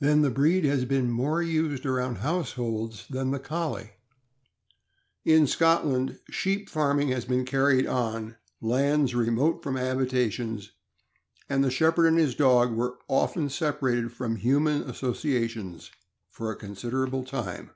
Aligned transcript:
Then 0.00 0.20
the 0.20 0.28
breed 0.30 0.66
has 0.66 0.84
been 0.84 1.10
more 1.10 1.40
used 1.42 1.86
around 1.86 2.16
households 2.18 3.06
than 3.08 3.30
the 3.30 3.38
Collie. 3.38 3.92
In 5.24 5.46
Scotland, 5.46 6.18
sheep 6.28 6.68
farming 6.68 7.08
has 7.08 7.24
been 7.24 7.46
carried 7.46 7.86
on 7.86 8.32
on 8.32 8.36
lands 8.60 9.14
remote 9.14 9.62
from 9.62 9.76
habitations, 9.76 10.72
and 11.48 11.64
the 11.64 11.70
shepherd 11.70 12.04
and 12.06 12.18
his 12.18 12.34
dog 12.34 12.74
were 12.74 12.98
often 13.08 13.48
separated 13.48 14.12
from 14.12 14.36
human 14.36 14.82
associations 14.82 15.90
for 16.28 16.52
a 16.52 16.56
considerable 16.56 17.24
time. 17.24 17.70